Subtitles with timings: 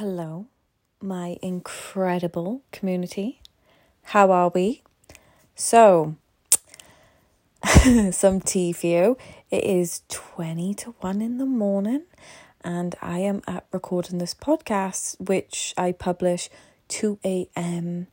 [0.00, 0.46] Hello,
[1.02, 3.42] my incredible community.
[4.02, 4.82] How are we?
[5.54, 6.16] So,
[8.10, 9.18] some tea for you.
[9.50, 12.04] It is 20 to 1 in the morning,
[12.64, 16.48] and I am at recording this podcast, which I publish
[16.88, 18.06] 2 a.m.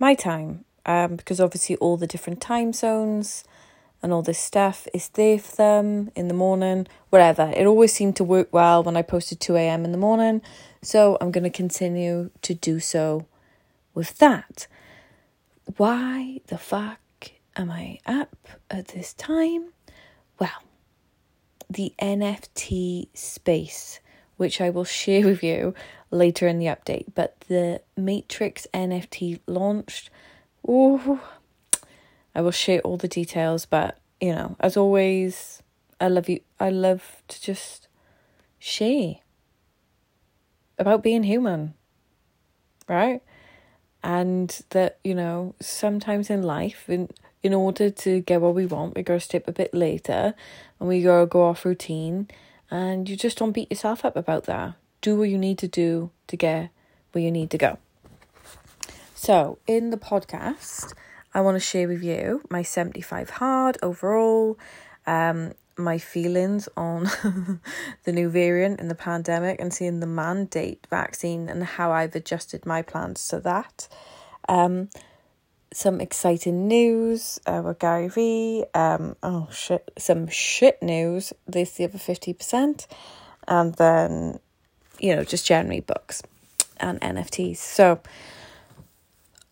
[0.00, 3.44] my time, um, because obviously all the different time zones
[4.02, 7.52] and all this stuff is there for them in the morning, whatever.
[7.54, 9.84] It always seemed to work well when I posted 2 a.m.
[9.84, 10.42] in the morning,
[10.82, 13.26] so I'm going to continue to do so
[13.94, 14.66] with that.
[15.76, 17.00] Why the fuck
[17.56, 19.72] am I up at this time?
[20.38, 20.62] Well,
[21.68, 24.00] the NFT space,
[24.36, 25.74] which I will share with you
[26.10, 30.10] later in the update, but the Matrix NFT launched.
[30.66, 31.20] Oh,
[32.34, 35.62] I will share all the details, but you know, as always,
[36.00, 36.40] I love you.
[36.58, 37.88] I love to just
[38.58, 39.16] share
[40.80, 41.74] about being human,
[42.88, 43.22] right?
[44.02, 47.10] And that, you know, sometimes in life, in,
[47.42, 50.34] in order to get what we want, we gotta step a bit later
[50.78, 52.28] and we gotta go off routine.
[52.70, 54.74] And you just don't beat yourself up about that.
[55.00, 56.70] Do what you need to do to get
[57.12, 57.78] where you need to go.
[59.14, 60.94] So, in the podcast,
[61.34, 64.58] I want to share with you my 75 hard overall,
[65.06, 67.04] um, my feelings on
[68.04, 72.66] the new variant in the pandemic and seeing the mandate vaccine and how I've adjusted
[72.66, 73.88] my plans to that.
[74.48, 74.88] Um,
[75.72, 78.64] some exciting news uh, with Gary Vee.
[78.74, 81.32] Um, oh shit, some shit news.
[81.46, 82.86] This the other fifty percent,
[83.46, 84.40] and then
[84.98, 86.22] you know just generally books
[86.78, 87.58] and NFTs.
[87.58, 88.00] So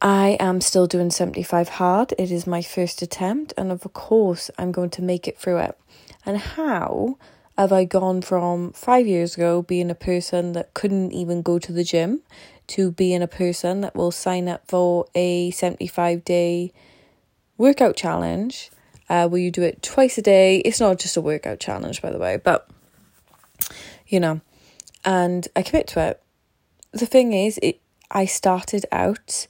[0.00, 2.14] I am still doing 75 hard.
[2.18, 5.78] It is my first attempt, and of course, I'm going to make it through it.
[6.24, 7.18] And how
[7.56, 11.72] have I gone from five years ago being a person that couldn't even go to
[11.72, 12.22] the gym
[12.68, 16.72] to being a person that will sign up for a 75 day
[17.56, 18.70] workout challenge
[19.08, 20.58] uh, where you do it twice a day?
[20.58, 22.68] It's not just a workout challenge, by the way, but
[24.06, 24.40] you know,
[25.04, 26.22] and I commit to it.
[26.92, 27.80] The thing is, it
[28.10, 29.46] I started out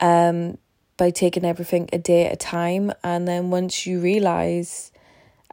[0.00, 0.58] um,
[0.96, 2.92] by taking everything a day at a time.
[3.02, 4.92] And then once you realize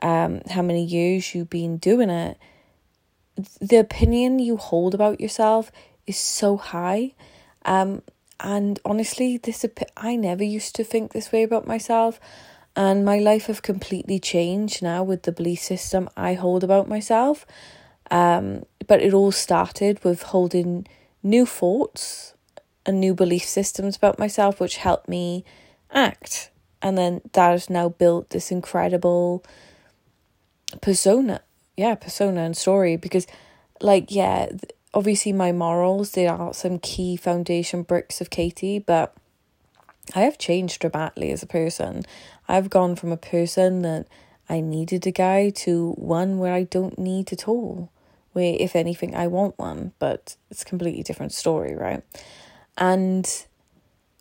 [0.01, 2.37] um, how many years you've been doing it,
[3.59, 5.71] the opinion you hold about yourself
[6.07, 7.13] is so high.
[7.65, 8.01] Um,
[8.39, 12.19] and honestly, this I never used to think this way about myself,
[12.75, 17.45] and my life have completely changed now with the belief system I hold about myself.
[18.09, 20.87] Um, but it all started with holding
[21.23, 22.33] new thoughts
[22.85, 25.45] and new belief systems about myself, which helped me
[25.91, 26.49] act.
[26.81, 29.45] And then that has now built this incredible
[30.81, 31.41] persona.
[31.77, 32.95] Yeah, persona and story.
[32.95, 33.27] Because,
[33.81, 34.49] like, yeah,
[34.93, 39.13] obviously my morals, they are some key foundation bricks of Katie, but
[40.15, 42.03] I have changed dramatically as a person.
[42.47, 44.07] I've gone from a person that
[44.49, 47.89] I needed a guy to one where I don't need at all.
[48.33, 52.03] Where, if anything, I want one, but it's a completely different story, right?
[52.77, 53.29] And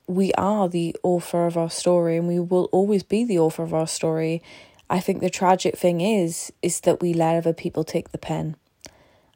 [0.06, 3.72] we are the author of our story and we will always be the author of
[3.72, 4.43] our story.
[4.91, 8.56] I think the tragic thing is is that we let other people take the pen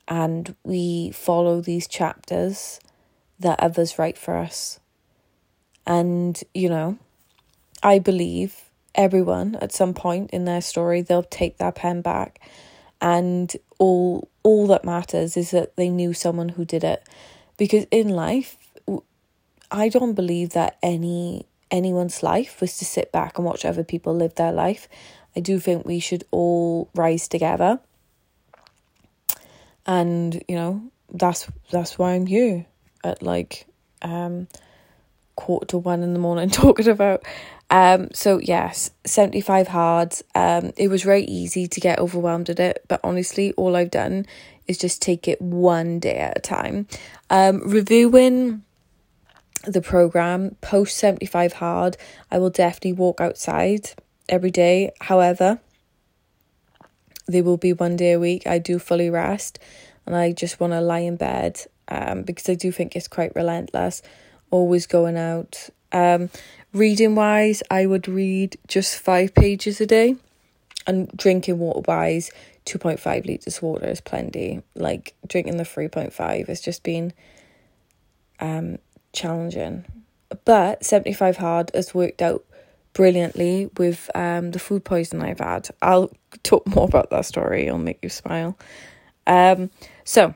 [0.09, 2.81] and we follow these chapters
[3.38, 4.81] that others write for us.
[5.87, 6.98] And, you know,
[7.82, 8.64] I believe
[8.94, 12.41] everyone at some point in their story they'll take their pen back
[13.00, 17.06] and all all that matters is that they knew someone who did it.
[17.56, 18.56] Because in life
[19.70, 24.14] I don't believe that any anyone's life was to sit back and watch other people
[24.14, 24.88] live their life.
[25.36, 27.80] I do think we should all rise together.
[29.86, 32.66] And, you know, that's that's why I'm here
[33.02, 33.66] at like
[34.02, 34.48] um
[35.36, 37.24] quarter to one in the morning talking about
[37.70, 40.14] um so yes 75 hard.
[40.34, 44.26] Um it was very easy to get overwhelmed at it but honestly all I've done
[44.66, 46.86] is just take it one day at a time.
[47.30, 48.62] Um reviewing
[49.66, 51.96] the program post 75 hard
[52.30, 53.90] i will definitely walk outside
[54.29, 54.93] every day.
[55.00, 55.61] However
[57.26, 59.59] there will be one day a week i do fully rest
[60.06, 63.35] and i just want to lie in bed um because i do think it's quite
[63.35, 64.03] relentless
[64.50, 65.69] always going out.
[65.91, 66.31] Um
[66.73, 70.17] reading wise i would read just five pages a day
[70.87, 72.31] and drinking water wise
[72.67, 74.62] 2.5 liters of water is plenty.
[74.75, 77.12] Like drinking the 3.5 has just been
[78.41, 78.79] um
[79.12, 79.85] challenging.
[80.44, 82.44] But 75 Hard has worked out
[82.94, 85.69] brilliantly with um, the food poisoning I've had.
[85.82, 86.11] I'll
[86.43, 88.56] talk more about that story, it'll make you smile.
[89.26, 89.70] Um,
[90.05, 90.35] so,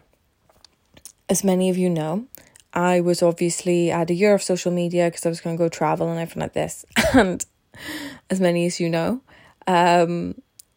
[1.29, 2.27] as many of you know,
[2.75, 5.63] I was obviously I had a year of social media because I was going to
[5.63, 6.85] go travel and everything like this.
[7.15, 7.45] And
[8.29, 9.21] as many as you know,
[9.67, 10.35] um,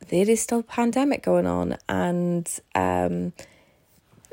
[0.10, 3.34] there is still pandemic going on, and um,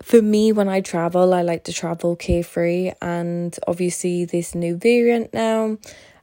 [0.03, 5.33] for me, when I travel, I like to travel carefree, and obviously this new variant
[5.33, 5.79] now.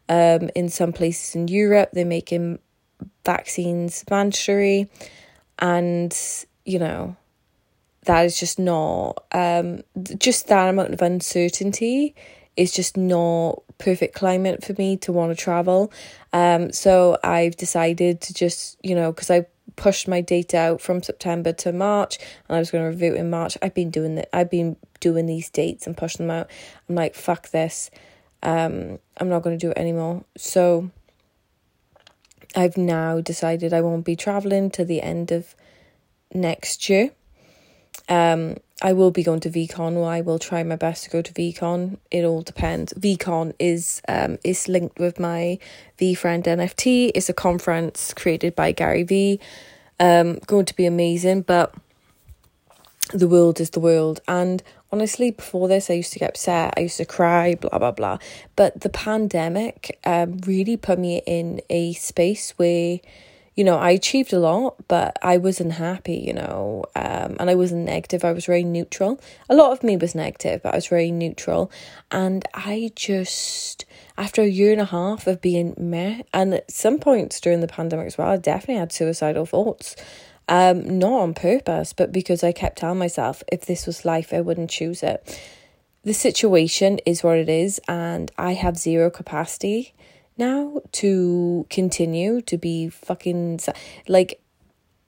[0.08, 2.60] Um, in some places in Europe, they're making
[3.24, 4.90] vaccines mandatory,
[5.60, 6.16] and
[6.66, 7.16] you know
[8.06, 9.82] that is just not um
[10.18, 12.16] just that amount of uncertainty
[12.56, 15.92] is just not perfect climate for me to want to travel.
[16.34, 21.04] Um so i've decided to just you know because i pushed my date out from
[21.04, 22.18] september to march
[22.48, 23.58] and i was going to review it in march.
[23.62, 26.50] I've been doing that i've been doing these dates and pushing them out.
[26.88, 27.92] I'm like fuck this
[28.46, 30.90] um i'm not going to do it anymore so
[32.56, 35.56] i've now decided i won't be traveling to the end of
[36.34, 37.12] next year
[38.08, 41.22] um, I will be going to VeeCon, or I will try my best to go
[41.22, 41.98] to VeeCon.
[42.12, 42.94] It all depends.
[42.94, 45.60] VeeCon is um is linked with my
[45.98, 47.12] VeeFriend NFT.
[47.16, 49.40] It's a conference created by Gary Vee.
[50.00, 51.74] Um, going to be amazing, but
[53.14, 54.20] the world is the world.
[54.28, 54.62] And
[54.96, 56.74] honestly, before this, I used to get upset.
[56.78, 58.18] I used to cry, blah blah blah.
[58.56, 63.00] But the pandemic um really put me in a space where
[63.56, 67.56] you know, I achieved a lot, but I wasn't happy, you know, um, and I
[67.56, 68.26] wasn't negative.
[68.26, 69.18] I was very neutral.
[69.50, 71.72] A lot of me was negative, but I was very neutral.
[72.12, 73.86] And I just,
[74.18, 77.68] after a year and a half of being meh, and at some points during the
[77.68, 79.96] pandemic as well, I definitely had suicidal thoughts.
[80.48, 84.42] Um, not on purpose, but because I kept telling myself, if this was life, I
[84.42, 85.40] wouldn't choose it.
[86.04, 89.96] The situation is what it is, and I have zero capacity
[90.38, 93.60] now to continue to be fucking
[94.08, 94.40] like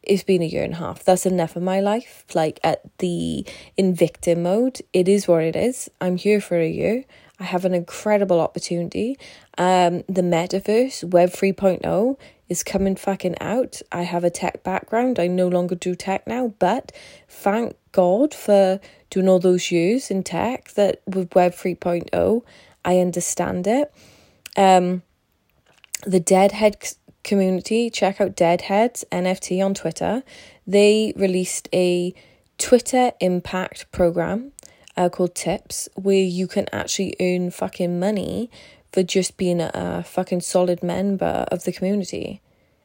[0.07, 1.03] it's been a year and a half.
[1.03, 2.23] That's enough of my life.
[2.33, 3.45] Like at the
[3.75, 5.89] in victim mode, it is what it is.
[5.99, 7.03] I'm here for a year.
[7.39, 9.17] I have an incredible opportunity.
[9.57, 12.17] Um, the metaverse, Web 3.0,
[12.49, 13.81] is coming fucking out.
[13.91, 15.19] I have a tech background.
[15.19, 16.91] I no longer do tech now, but
[17.27, 18.79] thank God for
[19.09, 22.41] doing all those years in tech that with Web 3.0,
[22.85, 23.93] I understand it.
[24.55, 25.03] Um,
[26.05, 30.23] the Deadhead community, check out Deadheads NFT on Twitter.
[30.65, 32.13] They released a
[32.57, 34.53] Twitter impact program
[34.95, 38.49] uh, called Tips where you can actually earn fucking money
[38.91, 42.41] for just being a, fucking solid member of the community.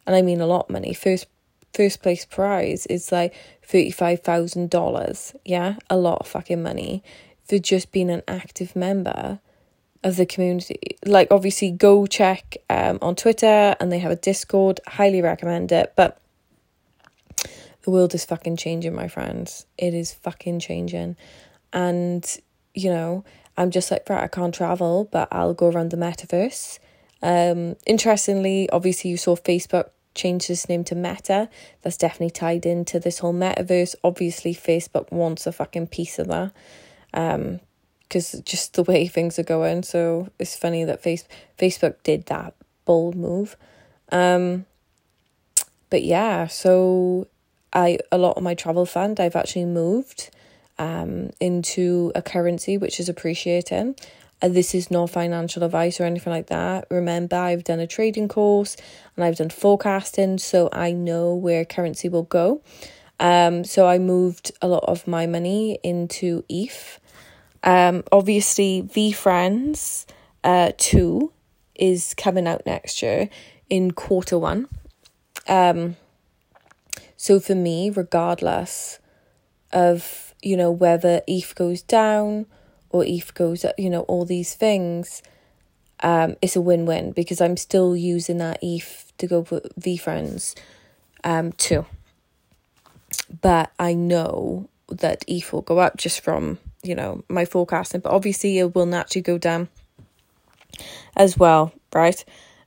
[0.06, 0.94] And I mean a lot of money.
[0.94, 1.26] First
[1.72, 3.34] first place prize is like
[3.66, 5.36] $35,000.
[5.44, 7.02] Yeah, a lot of fucking money
[7.48, 9.40] for just being an active member
[10.04, 10.98] of the community.
[11.04, 14.80] Like, obviously, go check um, on Twitter and they have a Discord.
[14.86, 15.92] Highly recommend it.
[15.96, 16.20] But
[17.82, 19.66] the world is fucking changing, my friends.
[19.78, 21.16] It is fucking changing.
[21.72, 22.24] And,
[22.74, 23.24] you know,
[23.56, 26.78] I'm just like, right, I can't travel, but I'll go around the metaverse.
[27.22, 31.48] Um, interestingly, obviously, you saw Facebook change its name to Meta.
[31.82, 33.94] That's definitely tied into this whole metaverse.
[34.02, 36.52] Obviously, Facebook wants a fucking piece of that.
[37.14, 37.60] Um,
[38.12, 39.82] because just the way things are going.
[39.82, 41.24] So it's funny that face
[41.58, 42.54] Facebook did that
[42.84, 43.56] bold move.
[44.10, 44.66] Um,
[45.88, 47.26] but yeah, so
[47.72, 50.30] I a lot of my travel fund I've actually moved
[50.82, 53.94] um into a currency which is appreciating.
[54.40, 56.86] Uh, this is not financial advice or anything like that.
[56.90, 58.76] Remember, I've done a trading course
[59.14, 62.60] and I've done forecasting, so I know where currency will go.
[63.20, 66.98] Um, so I moved a lot of my money into ETH
[67.62, 70.06] um, obviously, VeeFriends
[70.42, 71.32] uh, 2
[71.76, 73.28] is coming out next year
[73.70, 74.68] in quarter one.
[75.48, 75.96] Um,
[77.16, 78.98] so for me, regardless
[79.72, 82.46] of, you know, whether ETH goes down
[82.90, 85.22] or ETH goes up, you know, all these things,
[86.00, 90.54] um, it's a win-win because I'm still using that ETH to go for VeeFriends
[91.24, 91.86] um, too.
[93.40, 98.12] But I know that ETH will go up just from you know, my forecasting, but
[98.12, 99.68] obviously it will naturally go down
[101.16, 102.24] as well, right?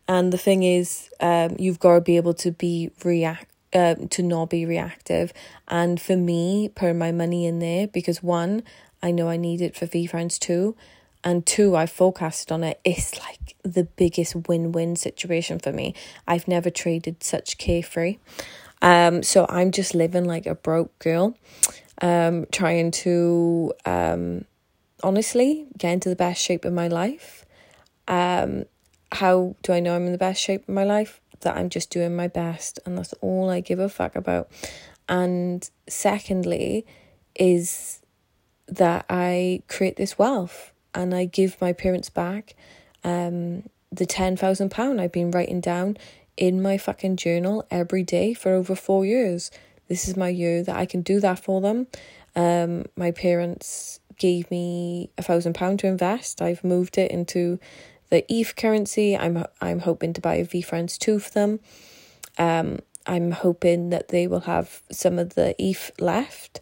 [0.07, 4.23] And the thing is, um, you've got to be able to be react, uh, to
[4.23, 5.33] not be reactive.
[5.67, 8.63] And for me, put my money in there because one,
[9.03, 10.75] I know I need it for VeeFriends too,
[11.23, 12.79] and two, I forecasted on it.
[12.83, 15.93] It's like the biggest win win situation for me.
[16.27, 18.17] I've never traded such carefree.
[18.81, 21.35] Um, so I'm just living like a broke girl
[22.01, 24.45] um, trying to um,
[25.03, 27.45] honestly get into the best shape of my life.
[28.07, 28.65] Um,
[29.11, 31.19] how do I know I'm in the best shape of my life?
[31.45, 34.49] That I'm just doing my best, and that's all I give a fuck about.
[35.07, 36.85] And secondly,
[37.35, 38.01] is
[38.67, 42.55] that I create this wealth and I give my parents back
[43.03, 45.97] um, the £10,000 I've been writing down
[46.37, 49.51] in my fucking journal every day for over four years.
[49.87, 51.87] This is my year that I can do that for them.
[52.35, 56.41] Um, my parents gave me a thousand pound to invest.
[56.41, 57.59] I've moved it into
[58.09, 59.17] the ETH currency.
[59.17, 61.59] I'm I'm hoping to buy a VeeFriends two for them.
[62.37, 66.61] Um, I'm hoping that they will have some of the ETH left.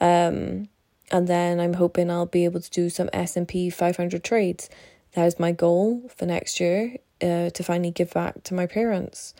[0.00, 0.68] Um,
[1.12, 4.24] and then I'm hoping I'll be able to do some S and P five hundred
[4.24, 4.68] trades.
[5.12, 6.96] That is my goal for next year.
[7.22, 9.34] Uh, to finally give back to my parents.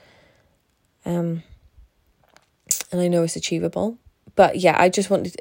[1.04, 1.42] Um,
[2.90, 3.98] and I know it's achievable.
[4.36, 5.36] But yeah, I just wanted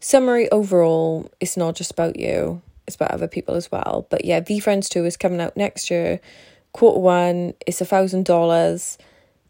[0.00, 1.30] summary overall.
[1.38, 4.06] It's not just about you; it's about other people as well.
[4.10, 6.20] But yeah, V VeeFriends two is coming out next year.
[6.72, 8.98] Quarter one, it's a thousand dollars.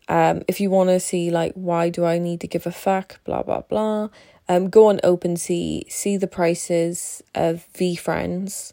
[0.09, 3.23] Um, if you want to see like why do I need to give a fuck,
[3.25, 4.09] blah blah blah.
[4.49, 8.73] Um, go on OpenSea, see the prices of VeeFriends,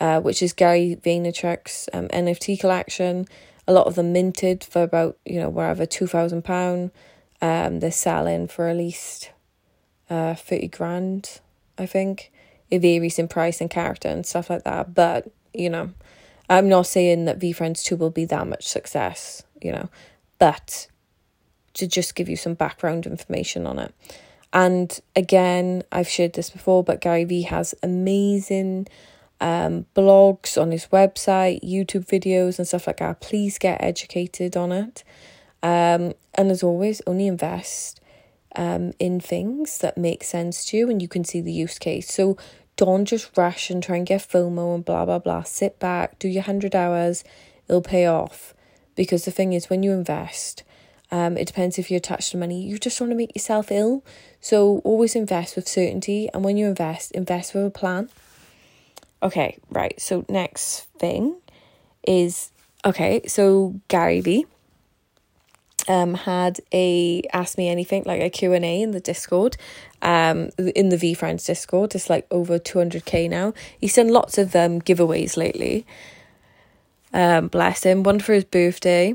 [0.00, 3.26] uh, which is Gary Vaynerchuk's um, NFT collection.
[3.68, 6.90] A lot of them minted for about you know wherever two thousand pound.
[7.40, 9.32] Um, they're selling for at least
[10.12, 11.40] uh, 30 grand,
[11.78, 12.30] I think.
[12.72, 14.94] It varies in price and character and stuff like that.
[14.94, 15.90] But, you know,
[16.48, 19.90] I'm not saying that VeeFriends 2 will be that much success, you know,
[20.38, 20.88] but
[21.74, 23.94] to just give you some background information on it.
[24.54, 28.88] And again, I've shared this before, but Gary Vee has amazing
[29.38, 33.20] um, blogs on his website, YouTube videos, and stuff like that.
[33.20, 35.04] Please get educated on it.
[35.62, 38.00] Um, and as always, only invest
[38.56, 42.12] um, in things that make sense to you and you can see the use case.
[42.12, 42.36] So
[42.82, 45.44] don't just rush and try and get FOMO and blah, blah, blah.
[45.44, 47.22] Sit back, do your 100 hours,
[47.68, 48.54] it'll pay off.
[48.96, 50.64] Because the thing is, when you invest,
[51.12, 52.60] um, it depends if you're attached to money.
[52.60, 54.02] You just want to make yourself ill.
[54.40, 56.28] So always invest with certainty.
[56.34, 58.10] And when you invest, invest with a plan.
[59.22, 59.94] Okay, right.
[60.00, 61.36] So next thing
[62.04, 62.50] is
[62.84, 63.22] okay.
[63.28, 64.46] So Gary Vee
[65.88, 69.56] um had a ask me anything like a q&a in the discord
[70.00, 71.94] um in the VeeFriends discord.
[71.94, 73.54] It's like over 200k now.
[73.80, 75.86] He's done lots of um giveaways lately.
[77.12, 78.02] Um bless him.
[78.02, 79.14] One for his birthday.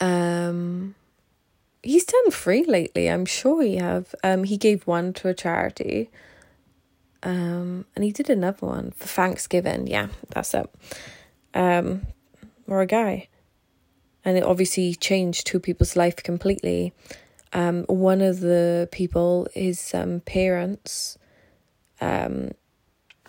[0.00, 0.94] Um
[1.82, 3.08] he's done free lately.
[3.08, 4.14] I'm sure he have.
[4.22, 6.10] Um he gave one to a charity.
[7.22, 9.86] Um and he did another one for thanksgiving.
[9.86, 10.70] Yeah that's it.
[11.54, 12.06] Um
[12.66, 13.26] or a guy
[14.24, 16.92] and it obviously changed two people's life completely.
[17.52, 21.18] Um, one of the people, his um, parents,
[22.00, 22.50] um,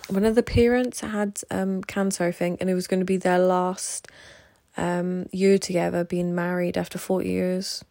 [0.09, 3.17] one of the parents had um, cancer, I think, and it was going to be
[3.17, 4.07] their last
[4.77, 7.83] um, year together, being married after 40 years.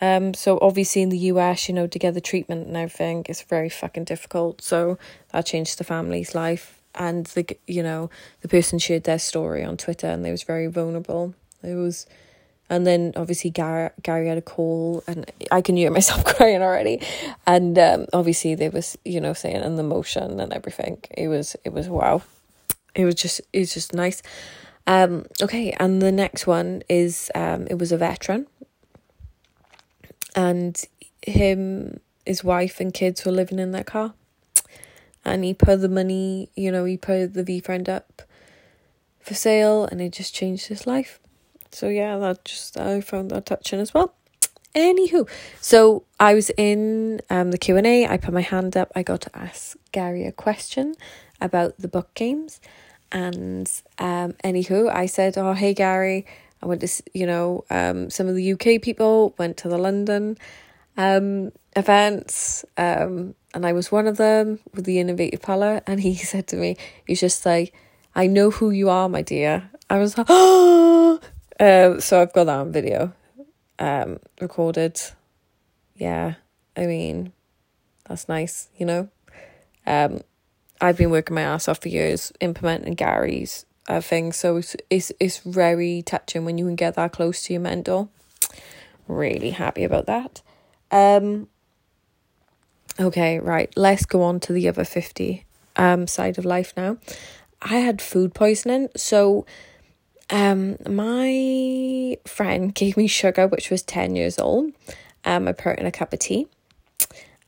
[0.00, 3.42] Um, so obviously in the US, you know, to get the treatment and everything, it's
[3.42, 4.62] very fucking difficult.
[4.62, 4.98] So
[5.32, 6.80] that changed the family's life.
[6.94, 10.66] And the you know, the person shared their story on Twitter and they was very
[10.66, 11.34] vulnerable.
[11.62, 12.06] It was,
[12.70, 17.00] and then obviously Gary Gary had a call, and I can hear myself crying already.
[17.46, 20.98] And um, obviously there was you know saying and the motion and everything.
[21.10, 22.22] It was it was wow.
[22.94, 24.22] It was just it was just nice.
[24.86, 28.46] Um, okay, and the next one is um, it was a veteran,
[30.34, 30.82] and
[31.26, 34.14] him, his wife, and kids were living in their car,
[35.26, 38.22] and he put the money, you know, he put the VeeFriend up
[39.20, 41.20] for sale, and it just changed his life.
[41.72, 44.14] So yeah, that just I found that touching as well.
[44.74, 45.28] Anywho,
[45.60, 48.06] so I was in um the Q and A.
[48.06, 48.92] I put my hand up.
[48.94, 50.94] I got to ask Gary a question
[51.40, 52.60] about the book games,
[53.10, 56.26] and um anywho, I said, "Oh hey Gary,
[56.62, 60.36] I went to you know um some of the UK people went to the London
[60.96, 66.14] um events um and I was one of them with the innovative palette, and he
[66.32, 67.74] said to me, he's just like."
[68.14, 69.70] I know who you are, my dear.
[69.88, 71.20] I was like, oh,
[71.60, 73.12] um, so I've got that on video,
[73.78, 75.00] um, recorded.
[75.96, 76.34] Yeah,
[76.76, 77.32] I mean,
[78.08, 79.08] that's nice, you know.
[79.86, 80.20] Um,
[80.80, 85.12] I've been working my ass off for years implementing Gary's uh, thing, so it's it's
[85.18, 88.08] it's very touching when you can get that close to your mentor.
[89.08, 90.42] Really happy about that.
[90.90, 91.48] Um.
[93.00, 93.72] Okay, right.
[93.76, 95.44] Let's go on to the other fifty
[95.76, 96.98] um side of life now.
[97.60, 99.46] I had food poisoning, so
[100.30, 104.72] um, my friend gave me sugar, which was 10 years old.
[105.24, 106.46] Um, I put it in a cup of tea.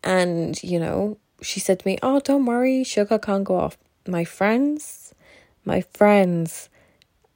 [0.02, 3.76] And, you know, she said to me, Oh, don't worry, sugar can't go off.
[4.06, 5.14] My friends,
[5.64, 6.68] my friends,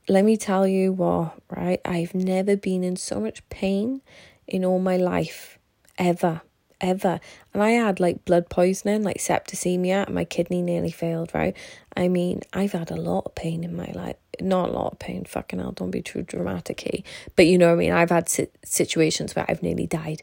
[0.09, 1.81] let me tell you what, right?
[1.85, 4.03] I've never been in so much pain
[4.47, 5.59] in all my life,
[5.99, 6.43] ever,
[6.85, 7.19] ever.
[7.53, 11.57] And I had like blood poisoning, like septicemia, and my kidney nearly failed, right?
[11.97, 14.17] I mean, I've had a lot of pain in my life.
[14.41, 17.03] Not a lot of pain, fucking hell, don't be too dramatic here.
[17.37, 17.93] But you know what I mean?
[17.93, 18.29] I've had
[18.64, 20.23] situations where I've nearly died.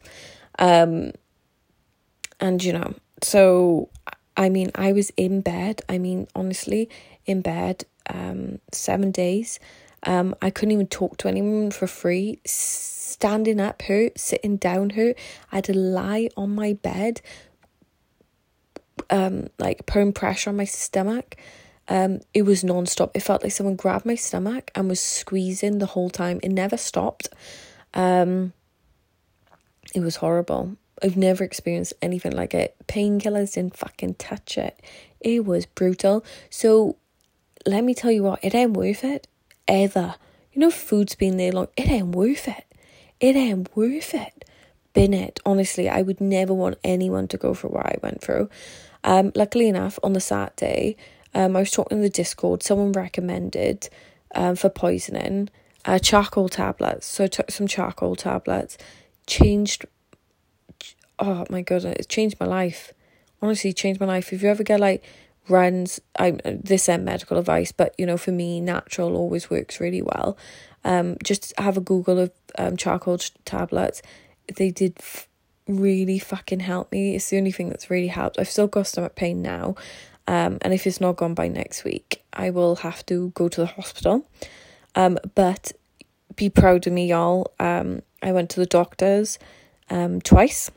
[0.60, 1.13] Um,
[2.39, 3.89] and you know, so
[4.38, 5.82] I mean, I was in bed.
[5.89, 6.89] I mean, honestly,
[7.25, 9.60] in bed, um, seven days.
[10.03, 12.39] Um, I couldn't even talk to anyone for free.
[13.12, 15.18] Standing up hurt, sitting down hurt.
[15.51, 17.22] I had to lie on my bed,
[19.10, 21.36] um, like putting pressure on my stomach.
[21.88, 23.12] Um, it was non-stop.
[23.13, 26.39] It felt like someone grabbed my stomach and was squeezing the whole time.
[26.41, 27.27] It never stopped.
[27.94, 28.53] Um,
[29.94, 30.77] it was horrible.
[31.03, 32.75] I've never experienced anything like it.
[32.88, 34.80] Painkillers didn't fucking touch it.
[35.20, 36.24] It was brutal.
[36.50, 36.96] So
[37.65, 39.27] let me tell you what, it ain't worth it.
[39.68, 40.15] Ever.
[40.53, 41.68] You know, food's been there long.
[41.75, 42.65] It ain't worth it.
[43.22, 44.44] It ain't worth it.
[44.94, 45.40] Been it.
[45.46, 48.50] Honestly, I would never want anyone to go through what I went through.
[49.06, 50.98] Um, luckily enough, on the Saturday,
[51.34, 52.63] um, I was talking in the Discord.
[52.63, 53.88] Someone recommended
[54.36, 55.50] um, for poisoning
[55.86, 57.06] uh, charcoal tablets.
[57.08, 58.78] So I took some charcoal tablets,
[59.28, 59.86] changed
[61.22, 62.94] oh my god, It changed my life.
[63.42, 64.34] Honestly, changed my life.
[64.34, 65.04] If you ever get like
[65.48, 70.01] runs, I this ain't medical advice, but you know, for me, natural always works really
[70.01, 70.38] well.
[70.83, 74.01] Um, just have a Google of um charcoal tablets.
[74.55, 75.27] They did f-
[75.67, 77.15] really fucking help me.
[77.15, 78.39] It's the only thing that's really helped.
[78.39, 79.75] I've still got stomach pain now,
[80.27, 83.61] um, and if it's not gone by next week, I will have to go to
[83.61, 84.27] the hospital.
[84.95, 85.71] Um, but
[86.35, 87.53] be proud of me, y'all.
[87.59, 89.39] Um, I went to the doctors,
[89.89, 90.71] um, twice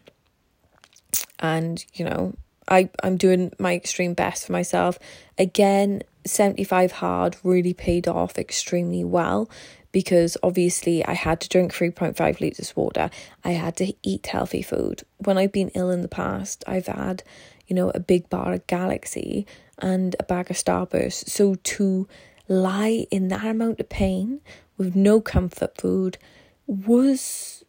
[1.45, 2.35] and you know
[2.69, 4.99] I I'm doing my extreme best for myself.
[5.39, 9.51] Again, 75 hard really paid off extremely well
[9.95, 13.11] because obviously I had to drink 3.5 liters of water.
[13.45, 15.05] I had to eat healthy food.
[15.19, 17.23] When I've been ill in the past, I've had,
[17.69, 19.47] you know, a big bar of Galaxy
[19.79, 21.29] and a bag of Starburst.
[21.29, 22.09] So to
[22.49, 24.41] lie in that amount of pain
[24.77, 26.19] with no comfort food
[26.67, 27.65] was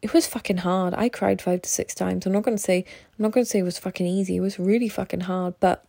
[0.00, 0.94] it was fucking hard.
[0.94, 2.24] I cried five to six times.
[2.24, 2.86] I'm not gonna say
[3.18, 4.36] I'm not gonna say it was fucking easy.
[4.36, 5.84] It was really fucking hard, but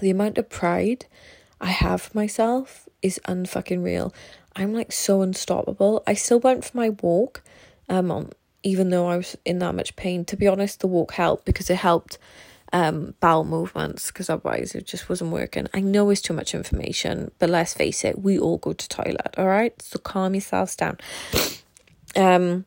[0.00, 1.06] the amount of pride
[1.60, 4.14] I have myself is unfucking real.
[4.56, 6.02] I'm like so unstoppable.
[6.06, 7.42] I still went for my walk,
[7.88, 8.30] um,
[8.62, 10.24] even though I was in that much pain.
[10.26, 12.18] To be honest, the walk helped because it helped
[12.72, 15.68] um bowel movements because otherwise it just wasn't working.
[15.72, 19.34] I know it's too much information, but let's face it, we all go to toilet,
[19.38, 19.80] all right?
[19.80, 20.98] So calm yourselves down.
[22.16, 22.64] Um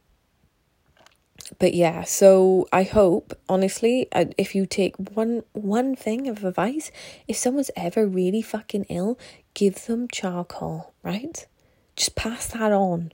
[1.60, 4.08] but yeah so i hope honestly
[4.38, 6.92] if you take one one thing of advice
[7.28, 9.18] if someone's ever really fucking ill
[9.54, 11.48] give them charcoal right?
[11.96, 13.12] Just pass that on.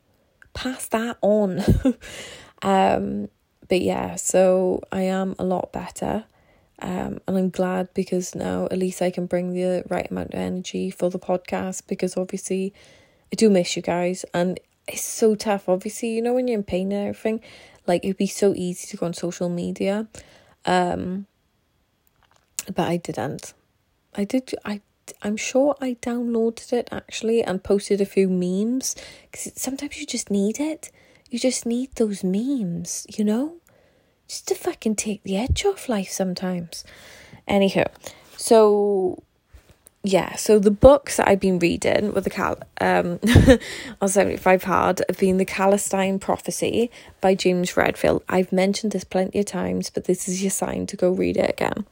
[0.54, 1.64] Pass that on.
[2.62, 3.28] Um
[3.68, 6.24] but yeah so i am a lot better.
[6.82, 10.40] Um and i'm glad because now at least i can bring the right amount of
[10.40, 12.74] energy for the podcast because obviously
[13.34, 14.24] i do miss you guys.
[14.34, 17.40] And it's so tough obviously you know when you're in pain and everything
[17.88, 20.08] like it'd be so easy to go on social media.
[20.66, 21.28] Um
[22.74, 23.54] but I didn't.
[24.16, 24.82] I did I
[25.22, 28.96] I'm sure I downloaded it actually and posted a few memes
[29.30, 30.92] because sometimes you just need it.
[31.30, 33.56] You just need those memes, you know?
[34.28, 36.86] Just to fucking take the edge off life sometimes.
[37.48, 37.86] Anyhow,
[38.38, 39.24] so
[40.06, 43.20] yeah, so the books that I've been reading with the Cal um
[44.02, 48.22] on 75 Hard have been The Celestine Prophecy by James Redfield.
[48.28, 51.50] I've mentioned this plenty of times, but this is your sign to go read it
[51.50, 51.86] again.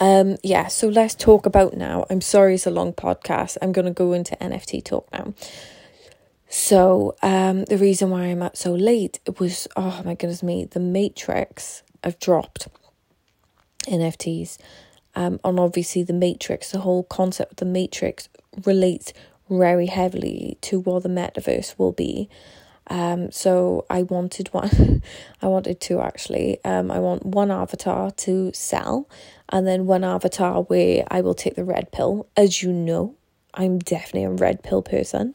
[0.00, 2.04] Um yeah, so let's talk about now.
[2.10, 3.56] I'm sorry it's a long podcast.
[3.62, 5.32] I'm gonna go into NFT talk now.
[6.50, 10.66] So um the reason why I'm up so late it was oh my goodness me,
[10.66, 12.68] the Matrix have dropped
[13.86, 14.58] NFTs
[15.14, 16.70] um, on obviously the Matrix.
[16.70, 18.28] The whole concept of the Matrix
[18.64, 19.12] relates
[19.48, 22.28] very heavily to what the metaverse will be.
[22.90, 25.02] Um, so I wanted one,
[25.42, 26.62] I wanted two actually.
[26.64, 29.08] Um, I want one avatar to sell,
[29.50, 32.26] and then one avatar where I will take the red pill.
[32.36, 33.14] As you know,
[33.54, 35.34] I'm definitely a red pill person.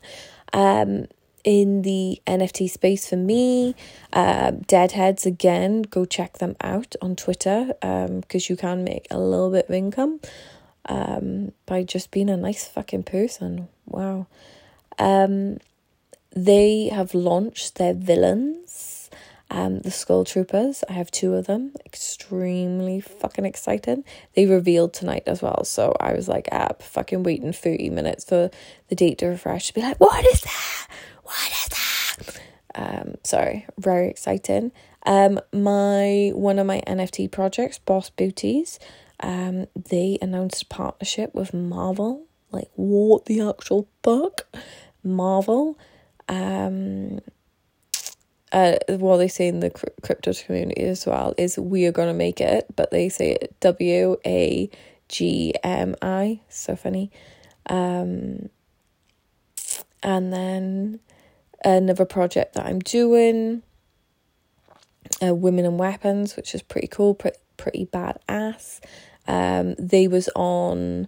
[0.51, 1.07] Um,
[1.43, 3.75] in the NFT space for me.
[4.11, 9.19] Uh, Deadheads again, go check them out on Twitter because um, you can make a
[9.19, 10.19] little bit of income
[10.87, 13.67] um, by just being a nice fucking person.
[13.85, 14.27] Wow.
[14.99, 15.57] Um,
[16.35, 19.09] they have launched their villains,
[19.51, 20.83] um, the Skull Troopers.
[20.89, 21.73] I have two of them.
[21.85, 24.03] Extremely fucking excited.
[24.35, 28.49] They revealed tonight as well, so I was like, app, fucking waiting 30 minutes for
[28.89, 30.82] the date to refresh to be like, what is that?
[31.23, 32.41] What is that?
[32.75, 34.71] Um, sorry, very exciting.
[35.05, 38.79] Um, my one of my NFT projects, Boss Beauties,
[39.19, 42.25] um, they announced a partnership with Marvel.
[42.51, 44.47] Like, what the actual fuck?
[45.03, 45.77] Marvel.
[46.29, 47.19] Um,
[48.51, 52.39] uh, what they say in the crypto community as well is we are to make
[52.39, 54.69] it, but they say it W A
[55.09, 56.39] G M I.
[56.49, 57.11] So funny.
[57.67, 58.49] Um,
[60.03, 60.99] and then
[61.63, 63.63] another project that I'm doing,
[65.21, 68.79] uh, Women and Weapons, which is pretty cool, pretty, pretty badass.
[69.27, 71.07] Um, they was on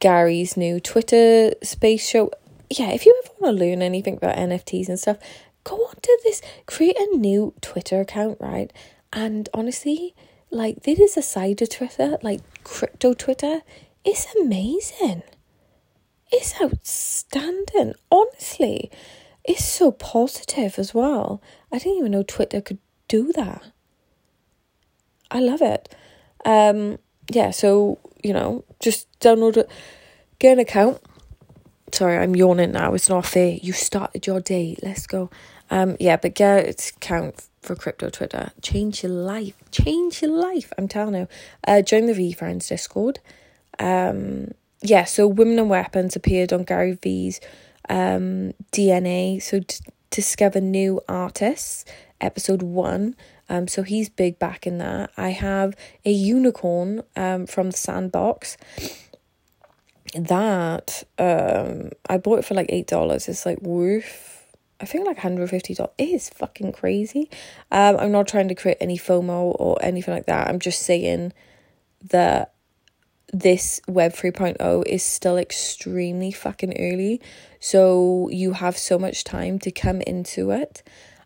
[0.00, 2.30] Gary's new Twitter space show.
[2.70, 5.18] Yeah, if you ever want to learn anything about NFTs and stuff,
[5.64, 8.72] go on to this, create a new Twitter account, right?
[9.12, 10.14] And honestly,
[10.50, 13.60] like this is a side of Twitter, like crypto Twitter,
[14.04, 15.22] it's amazing.
[16.30, 17.94] It's outstanding.
[18.10, 18.90] Honestly,
[19.44, 21.42] it's so positive as well.
[21.72, 22.78] I didn't even know Twitter could
[23.08, 23.62] do that.
[25.30, 25.94] I love it.
[26.44, 26.98] Um,
[27.30, 29.70] yeah, so you know, just download it,
[30.38, 31.00] get an account.
[31.92, 32.94] Sorry, I'm yawning now.
[32.94, 33.58] It's not fair.
[33.60, 34.76] You started your day.
[34.82, 35.30] Let's go.
[35.70, 38.50] Um, yeah, but get an account for crypto Twitter.
[38.62, 39.54] Change your life.
[39.70, 40.72] Change your life.
[40.78, 41.28] I'm telling you.
[41.66, 43.20] Uh, join the VeeFriends Discord.
[43.78, 44.52] Um,
[44.82, 47.40] yeah, so Women and Weapons appeared on Gary Vee's
[47.88, 49.42] um, DNA.
[49.42, 49.76] So d-
[50.10, 51.84] discover new artists,
[52.20, 53.16] episode one.
[53.48, 55.10] Um, so he's big back in that.
[55.16, 58.56] I have a unicorn um from the sandbox.
[60.14, 63.28] That um I bought it for like eight dollars.
[63.28, 64.32] It's like worth
[64.82, 67.30] I think like $150 is fucking crazy.
[67.70, 70.48] Um, I'm not trying to create any FOMO or anything like that.
[70.48, 71.32] I'm just saying
[72.10, 72.52] that
[73.32, 77.20] this Web 3.0 is still extremely fucking early.
[77.60, 80.82] So you have so much time to come into it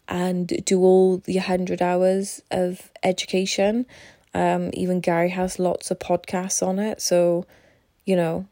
[0.08, 3.86] and do all the 100 hours of education.
[4.34, 7.00] Um, even Gary has lots of podcasts on it.
[7.02, 7.44] So,
[8.04, 8.46] you know,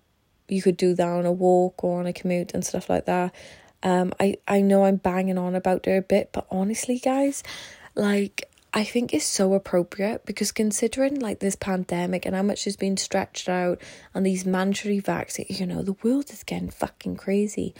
[0.48, 3.32] you could do that on a walk or on a commute and stuff like that.
[3.84, 7.42] Um, I, I know I'm banging on about it a bit, but honestly, guys,
[7.94, 12.74] like, I think it's so appropriate because considering like this pandemic and how much has
[12.76, 13.80] been stretched out
[14.12, 17.72] and these mandatory vaccines, you know, the world is getting fucking crazy.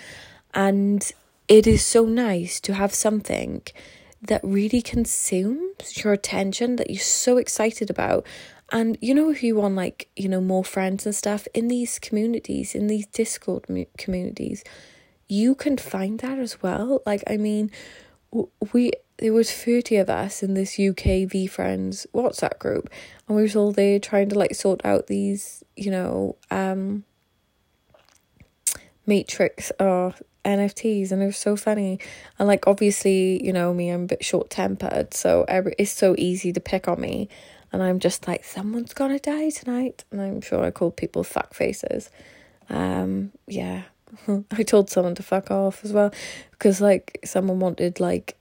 [0.55, 1.05] And
[1.49, 3.63] it is so nice to have something
[4.23, 8.25] that really consumes your attention that you're so excited about.
[8.71, 11.99] And you know, if you want like, you know, more friends and stuff in these
[11.99, 13.67] communities, in these Discord
[13.99, 14.63] communities,
[15.27, 17.03] you can find that as well.
[17.05, 17.73] Like, I mean,
[18.73, 22.91] we there was 30 of us in this UK VeeFriends WhatsApp group
[23.27, 27.05] and we were all there trying to like sort out these, you know, um
[29.07, 31.99] matrix or NFTs and it was so funny.
[32.39, 36.15] And like obviously, you know me, I'm a bit short tempered, so every it's so
[36.19, 37.29] easy to pick on me.
[37.73, 40.05] And I'm just like, someone's gonna die tonight.
[40.11, 42.09] And I'm sure I called people fuck faces.
[42.69, 43.83] Um, yeah,
[44.53, 46.13] I told someone to fuck off as well
[46.53, 48.37] because like someone wanted like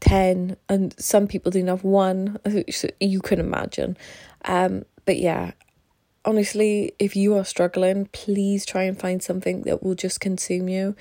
[0.00, 2.38] 10 and some people didn't have one
[3.00, 3.96] you can imagine
[4.44, 5.52] um but yeah
[6.24, 10.94] honestly if you are struggling please try and find something that will just consume you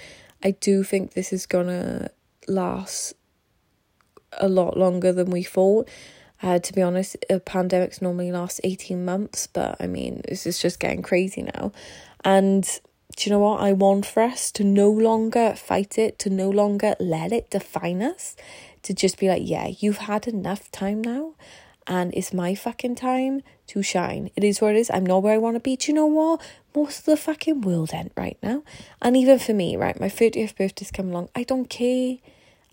[0.44, 2.10] i do think this is gonna
[2.48, 3.14] last
[4.40, 5.90] a lot longer than we thought
[6.44, 10.80] uh, to be honest, pandemic's normally last 18 months, but I mean, this is just
[10.80, 11.72] getting crazy now.
[12.24, 12.64] And
[13.16, 14.52] do you know what I want for us?
[14.52, 18.36] To no longer fight it, to no longer let it define us,
[18.88, 21.36] to just be like, yeah, you've had enough time now,
[21.86, 24.30] and it's my fucking time to shine.
[24.36, 24.90] It is what it is.
[24.94, 25.76] I'm not where I want to be.
[25.76, 26.42] Do you know what?
[26.74, 28.64] Most of the fucking world end right now.
[29.02, 31.30] And even for me, right, my 30th birthday's come along.
[31.36, 32.18] I don't care.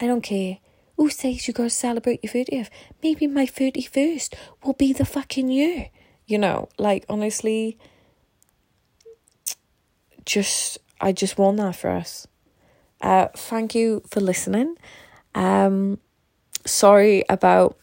[0.01, 0.59] I don't care.
[0.97, 2.71] Who says you gotta celebrate your 30th?
[3.03, 5.91] Maybe my 31st will be the fucking year.
[6.27, 7.77] You know, like honestly,
[10.25, 12.29] just I just want that for us.
[13.01, 14.77] Uh, thank you for listening.
[15.35, 15.99] Um,
[16.67, 17.77] sorry about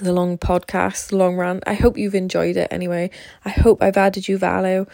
[0.00, 1.64] the long podcast, the long rant.
[1.66, 3.10] I hope you've enjoyed it anyway.
[3.44, 4.86] I hope I've added you value.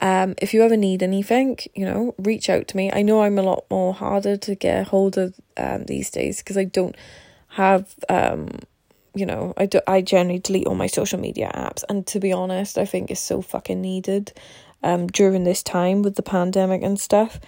[0.00, 2.90] Um, if you ever need anything, you know, reach out to me.
[2.92, 6.56] I know I'm a lot more harder to get hold of um, these days because
[6.56, 6.96] I don't
[7.48, 8.48] have um,
[9.14, 12.32] you know, I do, I generally delete all my social media apps, and to be
[12.32, 14.32] honest, I think it's so fucking needed
[14.82, 17.38] um, during this time with the pandemic and stuff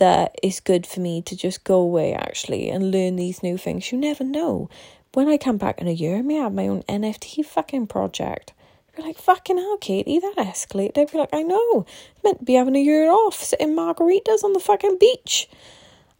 [0.00, 3.92] that it's good for me to just go away actually and learn these new things.
[3.92, 4.68] You never know.
[5.12, 8.54] When I come back in a year, I may have my own NFT fucking project.
[8.96, 10.98] You're like, fucking hell, Katie, that escalated.
[10.98, 11.84] I'd be like, I know.
[12.24, 15.48] Meant to be having a year off, sitting margaritas on the fucking beach.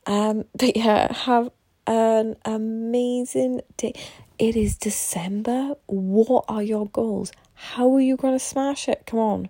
[0.07, 1.51] Um, but yeah, have
[1.87, 3.95] an amazing day.
[4.39, 5.75] It is December.
[5.87, 7.33] What are your goals?
[7.55, 9.05] How are you going to smash it?
[9.07, 9.49] Come on.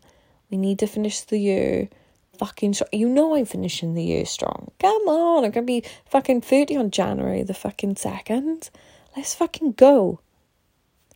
[0.50, 1.88] We need to finish the year
[2.40, 2.88] fucking strong.
[2.92, 4.70] You know I'm finishing the year strong.
[4.78, 5.44] Come on.
[5.44, 8.70] I'm to be fucking 30 on January the fucking 2nd.
[9.14, 10.20] Let's fucking go.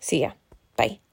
[0.00, 0.32] See ya.
[0.76, 1.03] Bye.